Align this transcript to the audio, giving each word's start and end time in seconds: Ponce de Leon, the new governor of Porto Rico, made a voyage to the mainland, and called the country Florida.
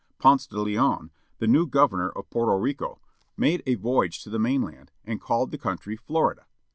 Ponce 0.17 0.47
de 0.47 0.59
Leon, 0.59 1.11
the 1.37 1.45
new 1.45 1.67
governor 1.67 2.09
of 2.09 2.27
Porto 2.31 2.57
Rico, 2.57 2.99
made 3.37 3.61
a 3.67 3.75
voyage 3.75 4.23
to 4.23 4.31
the 4.31 4.39
mainland, 4.39 4.89
and 5.05 5.21
called 5.21 5.51
the 5.51 5.59
country 5.59 5.95
Florida. 5.95 6.47